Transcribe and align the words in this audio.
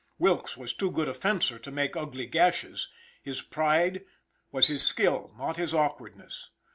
Wilkes 0.17 0.57
was 0.57 0.73
too 0.73 0.89
good 0.89 1.07
a 1.07 1.13
fencer 1.13 1.59
to 1.59 1.69
make 1.69 1.95
ugly 1.95 2.25
gashes; 2.25 2.89
his 3.21 3.43
pride 3.43 4.03
was 4.51 4.65
his 4.65 4.81
skill, 4.81 5.31
not 5.37 5.57
his 5.57 5.75
awkwardness. 5.75 6.49